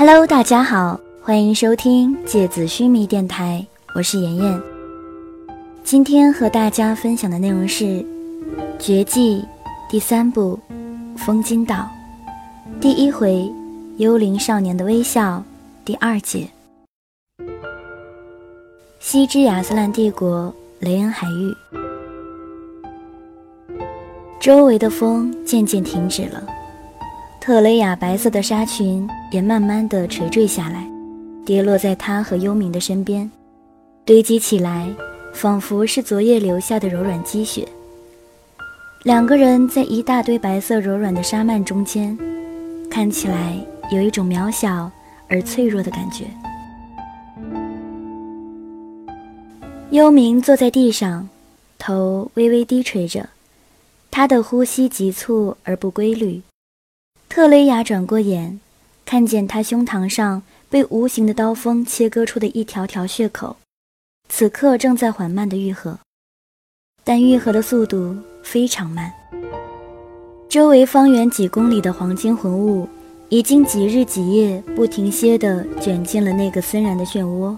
[0.00, 4.62] Hello，大家好，欢迎收听芥子须弥电台，我是妍妍。
[5.84, 7.84] 今天和大家分享的内容是
[8.78, 9.42] 《绝技》
[9.90, 10.58] 第三部
[11.18, 11.86] 《风金岛》
[12.80, 13.32] 第一回
[13.98, 15.36] 《幽灵少年的微笑》
[15.84, 16.48] 第二节。
[19.00, 21.54] 西之亚斯兰帝国雷恩海域，
[24.40, 26.42] 周围的风渐渐停止了。
[27.40, 30.86] 特雷雅白色的纱裙也慢慢的垂坠下来，
[31.44, 33.28] 跌落在她和幽冥的身边，
[34.04, 34.86] 堆积起来，
[35.32, 37.66] 仿佛是昨夜留下的柔软积雪。
[39.04, 42.16] 两个人在一大堆白色柔软的纱幔中间，
[42.90, 43.56] 看起来
[43.90, 44.90] 有一种渺小
[45.26, 46.26] 而脆弱的感觉。
[49.90, 51.26] 幽冥坐在地上，
[51.78, 53.30] 头微微低垂着，
[54.10, 56.42] 他的呼吸急促而不规律。
[57.30, 58.58] 特雷雅转过眼，
[59.06, 63.56] 看见他胸膛上被无形的刀锋切割出的一条条血口，
[64.28, 65.96] 此刻正在缓慢的愈合，
[67.04, 69.12] 但愈合的速度非常慢。
[70.48, 72.88] 周围方圆几公里的黄金魂雾，
[73.28, 77.56] 已经几日几夜不停歇地卷进了那个森然的漩涡，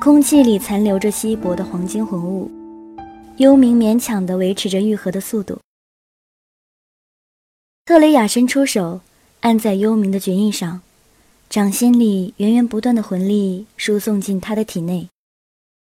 [0.00, 2.50] 空气里残留着稀薄的黄金魂雾，
[3.36, 5.58] 幽冥勉强地维持着愈合的速度。
[7.84, 9.00] 特雷雅伸出手，
[9.40, 10.82] 按在幽冥的绝印上，
[11.50, 15.08] 掌心里源源不断的魂力输送进他的体内，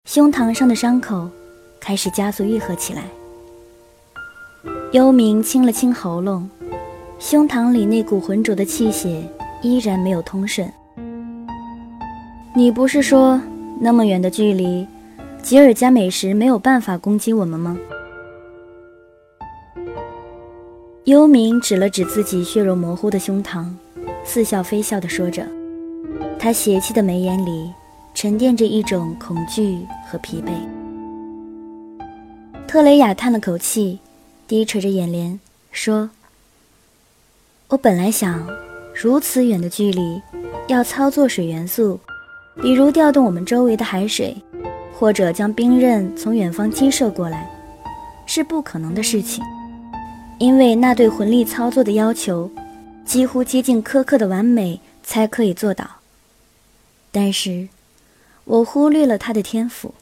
[0.04, 1.30] 胸膛上的伤口
[1.80, 3.04] 开始加速愈合起来。
[4.92, 6.50] 幽冥清了清喉咙，
[7.18, 9.24] 胸膛里那股浑浊的气血
[9.62, 10.70] 依然没有通顺。
[12.54, 13.42] 你不是说
[13.80, 14.86] 那么远的距离，
[15.42, 17.78] 吉尔加美什没有办法攻击我们吗？
[21.06, 23.68] 幽冥指了指自己血肉模糊的胸膛，
[24.24, 25.48] 似笑非笑地说着，
[26.40, 27.72] 他邪气的眉眼里
[28.16, 29.78] 沉淀着一种恐惧
[30.10, 30.50] 和疲惫。
[32.68, 34.00] 特雷雅叹了口气，
[34.48, 35.40] 低垂着眼帘
[35.72, 36.10] 说
[37.70, 38.44] ：“我本来想，
[39.00, 40.20] 如此远的距离，
[40.68, 42.00] 要操作水元素，
[42.64, 44.36] 比如调动我们周围的海水，
[44.98, 47.48] 或者将冰刃从远方击射过来，
[48.26, 49.46] 是不可能的事情。”
[50.38, 52.52] 因为那对魂力操作的要求，
[53.06, 56.02] 几乎接近苛刻的完美才可以做到。
[57.12, 57.70] 但是，
[58.44, 59.94] 我忽略了他的天赋。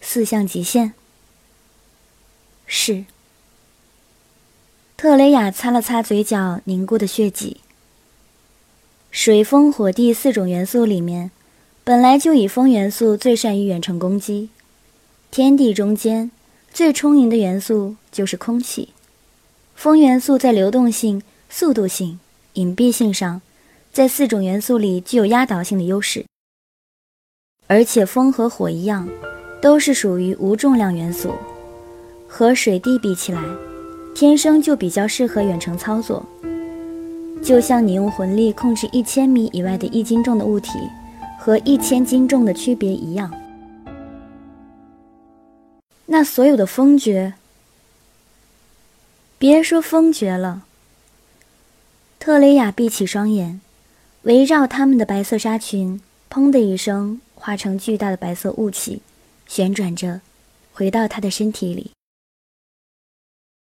[0.00, 0.92] 四项极限。
[2.66, 3.04] 是。
[4.96, 7.56] 特雷雅擦了擦嘴角凝固的血迹。
[9.10, 11.32] 水、风、火、地四种元素里面，
[11.82, 14.50] 本来就以风元素最善于远程攻击，
[15.32, 16.30] 天地中间。
[16.72, 18.90] 最充盈的元素就是空气，
[19.74, 22.18] 风元素在流动性、速度性、
[22.54, 23.42] 隐蔽性上，
[23.92, 26.24] 在四种元素里具有压倒性的优势。
[27.66, 29.08] 而且风和火一样，
[29.60, 31.34] 都是属于无重量元素，
[32.26, 33.42] 和水地比起来，
[34.14, 36.24] 天生就比较适合远程操作。
[37.42, 40.72] 就像你用魂力控制一千米以外的一斤重的物体，
[41.38, 43.30] 和一千斤重的区别一样。
[46.12, 47.34] 那所有的风诀，
[49.38, 50.66] 别说风诀了。
[52.18, 53.60] 特雷雅闭起双眼，
[54.22, 59.02] 围绕他们的白色纱裙，砰的一声化成巨大的白色雾气，
[59.46, 60.20] 旋转着，
[60.72, 61.92] 回到他的身体里。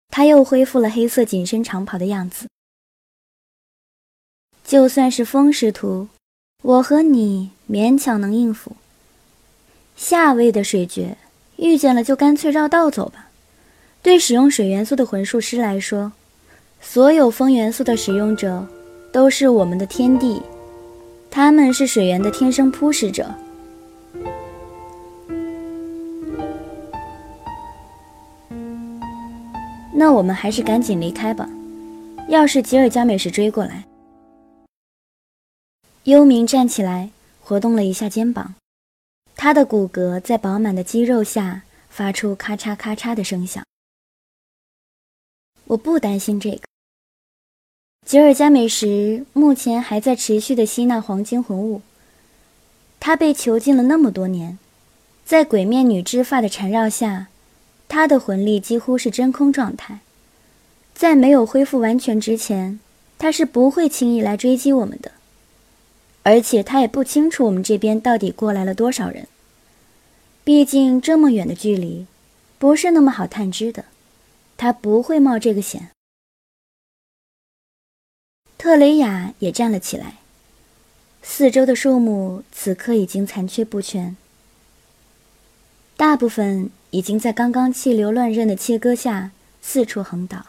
[0.08, 2.48] 他又恢复了黑色紧身长袍的样子。
[4.64, 6.08] 就算是风师徒，
[6.62, 8.74] 我和你勉强能应付。
[9.96, 11.16] 下位的水诀。
[11.56, 13.28] 遇见了就干脆绕道走吧。
[14.02, 16.12] 对使用水元素的魂术师来说，
[16.80, 18.66] 所有风元素的使用者
[19.10, 20.42] 都是我们的天地，
[21.30, 23.34] 他们是水源的天生铺使者。
[29.96, 31.48] 那我们还是赶紧离开吧。
[32.28, 33.84] 要是吉尔加美什追过来，
[36.04, 37.10] 幽冥站起来，
[37.42, 38.54] 活动了一下肩膀。
[39.36, 43.64] 他的骨骼在饱满的肌肉下发出咔嚓咔嚓的声响。
[45.66, 46.60] 我不担心这个。
[48.06, 51.80] 吉尔加美什目前还在持续的吸纳黄金魂物。
[53.00, 54.58] 他被囚禁了那么多年，
[55.24, 57.28] 在鬼面女织发的缠绕下，
[57.88, 60.00] 他的魂力几乎是真空状态。
[60.94, 62.78] 在没有恢复完全之前，
[63.18, 65.12] 他是不会轻易来追击我们的。
[66.24, 69.28] 而且他也不清楚我们这边到底过来了多少人。
[70.42, 72.06] 毕竟这么远的距离，
[72.58, 73.84] 不是那么好探知的。
[74.56, 75.90] 他不会冒这个险。
[78.58, 80.16] 特雷雅也站了起来。
[81.22, 84.16] 四周的树木此刻已经残缺不全，
[85.96, 89.30] 大部分已经在刚刚气流乱刃的切割下
[89.62, 90.46] 四处横倒。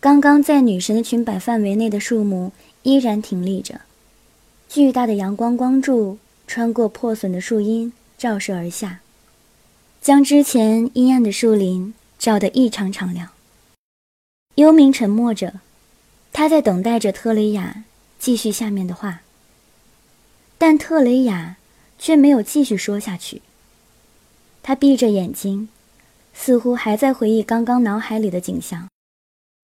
[0.00, 2.52] 刚刚在女神的裙摆范围内的树木
[2.82, 3.82] 依然挺立着，
[4.68, 9.00] 巨大的阳光光柱穿过破损的树荫照射而下，
[10.02, 13.30] 将之前阴暗的树林照得异常敞亮。
[14.56, 15.60] 幽冥沉默着，
[16.32, 17.84] 他在等待着特雷雅
[18.18, 19.22] 继续下面的话，
[20.58, 21.56] 但特雷雅
[21.98, 23.40] 却没有继续说下去。
[24.62, 25.68] 他闭着眼睛，
[26.34, 28.88] 似乎还在回忆刚刚脑海里的景象。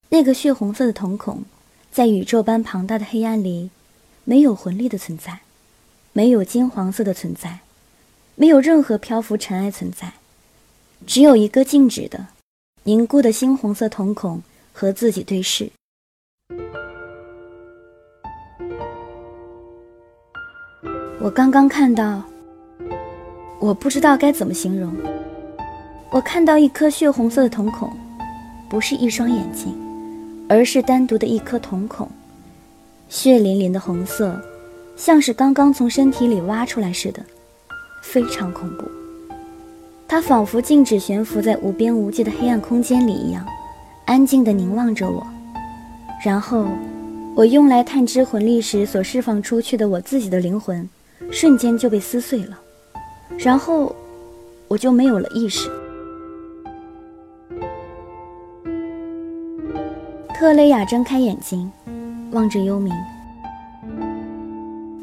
[0.08, 1.42] 那个血红色的瞳孔，
[1.90, 3.70] 在宇宙般庞大的黑暗里，
[4.24, 5.40] 没有魂力的存在，
[6.12, 7.60] 没有金黄色的存在，
[8.34, 10.14] 没有任何漂浮尘埃存在，
[11.06, 12.26] 只有一个静止的、
[12.84, 14.42] 凝固的猩红色瞳孔
[14.72, 15.70] 和自己对视。
[21.20, 22.22] 我刚刚看到，
[23.60, 24.94] 我不知道该怎么形容。
[26.10, 27.90] 我看到一颗血红色的瞳孔，
[28.68, 29.78] 不是一双眼睛。
[30.46, 32.06] 而是单独的一颗瞳孔，
[33.08, 34.40] 血淋淋的红色，
[34.96, 37.22] 像是刚刚从身体里挖出来似的，
[38.02, 38.84] 非常恐怖。
[40.06, 43.44] 它仿佛静止悬浮在无边无际的黑暗空间里一样，
[44.04, 45.26] 安静地凝望着我。
[46.24, 46.66] 然后，
[47.34, 50.88] 我用来探知魂力时所释放出去的我自己的灵魂，
[51.30, 52.60] 瞬间就被撕碎了。
[53.38, 53.94] 然后，
[54.68, 55.70] 我就没有了意识。
[60.34, 61.70] 特雷雅睁开眼睛，
[62.34, 62.92] 望着幽冥。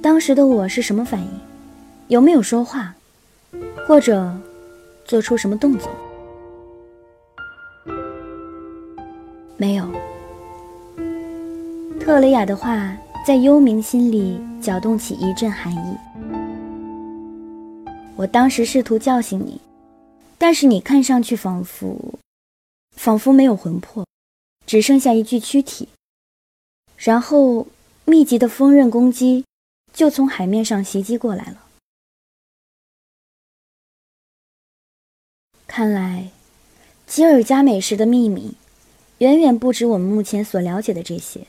[0.01, 1.27] 当时的我是什么反应？
[2.09, 2.93] 有没有说话，
[3.87, 4.37] 或者
[5.05, 5.89] 做出什么动作？
[9.55, 9.87] 没有。
[12.01, 12.93] 特雷雅的话
[13.25, 15.97] 在幽冥心里搅动起一阵寒意。
[18.17, 19.61] 我当时试图叫醒你，
[20.37, 21.97] 但是你看上去仿佛，
[22.97, 24.05] 仿佛没有魂魄。
[24.67, 25.87] 只剩下一具躯体，
[27.03, 27.65] 然后
[28.05, 29.43] 密集的锋刃攻击
[29.91, 31.67] 就从海面上袭击过来了。
[35.65, 36.29] 看来，
[37.07, 38.53] 吉尔加美什的秘密
[39.17, 41.47] 远远不止我们目前所了解的这些。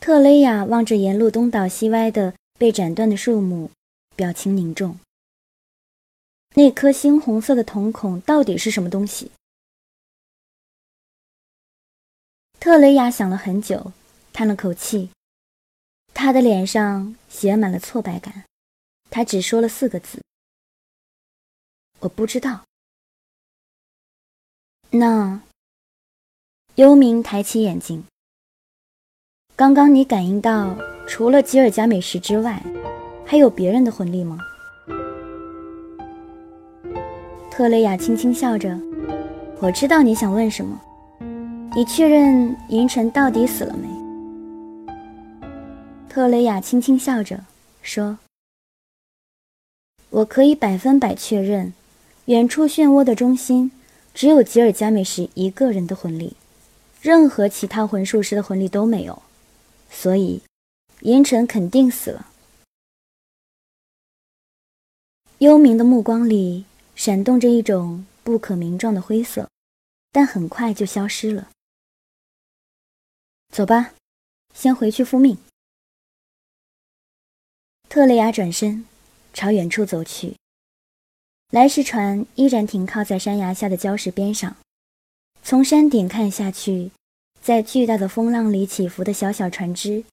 [0.00, 3.70] 特雷雅望着沿路东倒西歪的被斩断的树木，
[4.14, 4.98] 表情凝重。
[6.54, 9.30] 那颗猩红色的瞳孔到底是什么东西？
[12.66, 13.92] 特雷雅想了很久，
[14.32, 15.10] 叹了口气，
[16.12, 18.42] 他的脸上写满了挫败感。
[19.08, 20.20] 他只说了四个字
[22.00, 22.64] ：“我不知道。”
[24.90, 25.40] 那
[26.74, 28.02] 幽冥抬起眼睛。
[29.54, 30.76] 刚刚你感应到
[31.06, 32.60] 除了吉尔加美什之外，
[33.24, 34.40] 还有别人的魂力吗？
[37.48, 38.76] 特雷雅轻轻笑着
[39.62, 40.80] ：“我知道你想问什么。”
[41.76, 43.86] 你确认银尘到底死了没？
[46.08, 47.44] 特雷雅轻轻笑着
[47.82, 48.18] 说
[50.08, 51.74] ：“我可以百分百确认，
[52.24, 53.70] 远处漩涡的中心
[54.14, 56.34] 只有吉尔加美什一个人的魂力，
[57.02, 59.20] 任何其他魂术师的魂力都没有，
[59.90, 60.40] 所以
[61.00, 62.28] 银尘肯定死了。”
[65.40, 69.50] 幽冥的目光里闪动着一种不可名状的灰色，
[70.10, 71.50] 但很快就消失了。
[73.48, 73.94] 走吧，
[74.54, 75.38] 先回去复命。
[77.88, 78.84] 特雷雅转身
[79.32, 80.36] 朝远处走去，
[81.50, 84.56] 来时船依然停靠在山崖下的礁石边上。
[85.42, 86.90] 从山顶看下去，
[87.40, 90.04] 在巨大的风浪里起伏的小小船只，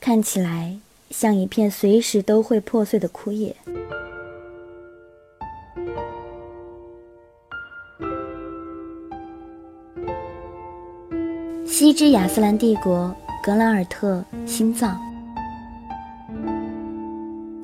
[0.00, 0.78] 看起来
[1.10, 3.56] 像一片随时都会破碎的枯叶。
[11.86, 15.00] 西之亚斯兰帝国，格兰尔特心脏。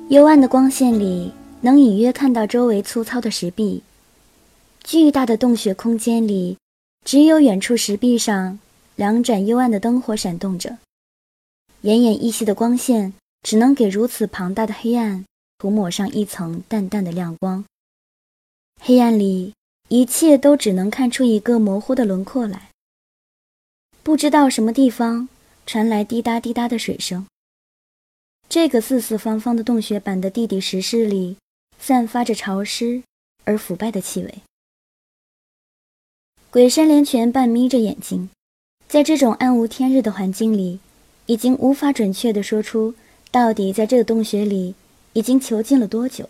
[0.07, 3.83] 幽暗的光线里，能隐约看到周围粗糙的石壁。
[4.81, 6.57] 巨大的洞穴空间里，
[7.03, 8.57] 只有远处石壁上
[8.95, 10.77] 两盏幽暗的灯火闪动着。
[11.81, 15.25] 奄奄一息的光线，只能给如此庞大的黑暗
[15.57, 17.65] 涂抹上一层淡淡的亮光。
[18.79, 19.53] 黑暗里，
[19.89, 22.69] 一切都只能看出一个模糊的轮廓来。
[24.03, 25.29] 不知道什么地方
[25.65, 27.25] 传来滴答滴答的水声。
[28.49, 31.37] 这个四四方方的洞穴版的地底石室里，
[31.79, 33.01] 散发着潮湿
[33.45, 34.41] 而腐败的气味。
[36.51, 38.29] 鬼山连泉半眯着眼睛，
[38.89, 40.81] 在这种暗无天日的环境里，
[41.25, 42.93] 已经无法准确地说出
[43.31, 44.75] 到底在这个洞穴里
[45.13, 46.29] 已经囚禁了多久。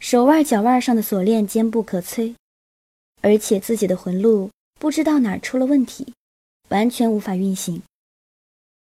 [0.00, 2.34] 手腕、脚腕上的锁链坚不可摧，
[3.20, 4.50] 而且自己的魂路
[4.80, 6.14] 不知道哪儿出了问题，
[6.70, 7.82] 完全无法运行。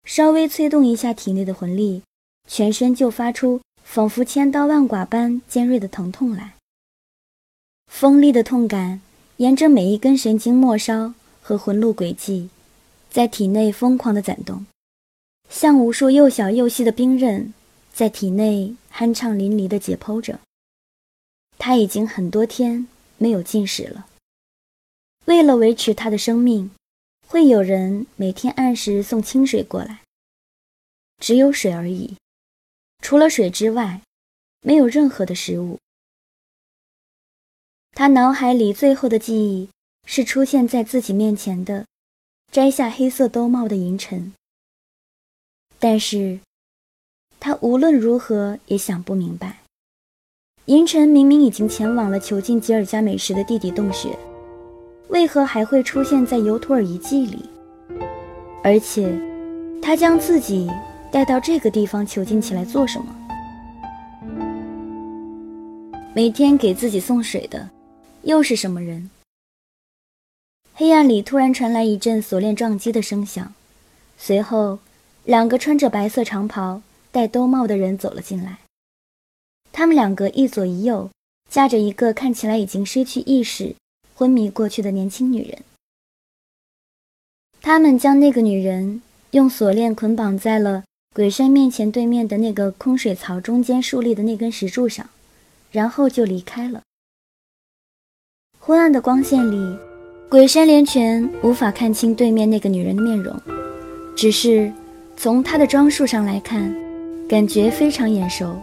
[0.05, 2.01] 稍微催动一下体内的魂力，
[2.49, 6.55] 全身就发出仿佛千刀万剐般尖锐的疼痛来。
[7.87, 9.03] 锋利的痛感
[9.37, 11.13] 沿着每一根神经末梢
[11.43, 12.49] 和魂路轨迹，
[13.11, 14.65] 在体内疯狂的攒动，
[15.51, 17.53] 像无数又小又细的冰刃，
[17.93, 20.41] 在体内酣畅淋漓的解剖着。
[21.59, 22.89] 他已经很多天
[23.19, 24.07] 没有进食了。
[25.27, 26.71] 为了维持他的生命，
[27.27, 30.03] 会有人每天按时送清水过来。
[31.19, 32.17] 只有水而已，
[33.01, 34.03] 除了水之外，
[34.61, 35.79] 没有任何的食物。
[37.93, 39.71] 他脑海里最后的记忆
[40.07, 41.87] 是出现在自己面前的
[42.51, 44.35] 摘下黑色兜帽的银尘，
[45.79, 46.41] 但是，
[47.41, 49.63] 他无论如何也想不明白，
[50.67, 54.19] 银尘明明已经前往了囚禁吉尔加美什的地底洞穴，
[55.09, 57.49] 为何还会出现在尤图尔遗迹里？
[58.63, 59.13] 而且，
[59.83, 60.71] 他将自己
[61.13, 63.15] 带到这个地方囚禁起来做什么？
[66.15, 67.71] 每天给自己送水的。
[68.23, 69.11] 又是什么人？
[70.73, 73.53] 黑暗里突然传来一阵锁链撞击的声响，
[74.17, 74.79] 随后，
[75.25, 76.81] 两个穿着白色长袍、
[77.13, 78.61] 戴兜帽的人走了进来。
[79.73, 81.11] 他们两个一左一右，
[81.51, 83.77] 架着一个看起来已经失去意识、
[84.15, 85.59] 昏迷过去的年轻女人。
[87.61, 95.09] 他们将那个女人用锁链捆绑在了鬼山面前对面的那个空水槽中间竖立的那根石柱上，
[95.71, 96.83] 然后就离开了。
[98.59, 99.79] 昏暗的光线里，
[100.29, 103.39] 鬼山连泉无法看清对面那个女人的面容，
[104.17, 104.73] 只是
[105.17, 106.75] 从她的装束上来看，
[107.29, 108.57] 感觉非常眼熟。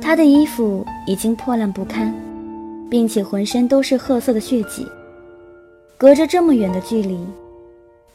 [0.00, 2.14] 她的衣服已经破烂不堪，
[2.90, 4.86] 并且浑身都是褐色的血迹，
[5.96, 7.18] 隔着这么远的距离，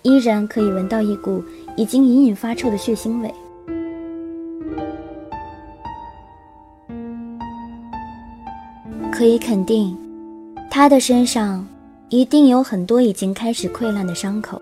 [0.02, 1.44] 依然可以闻到一股
[1.76, 3.34] 已经隐隐发臭的血腥味。
[9.12, 9.96] 可以肯定。
[10.72, 11.64] 他的身上
[12.10, 14.60] 一定有很多已经开始溃烂的伤口。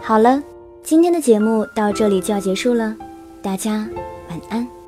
[0.00, 0.40] 好了，
[0.84, 2.96] 今天的节目到这里就要结束了，
[3.42, 3.88] 大家
[4.28, 4.79] 晚安。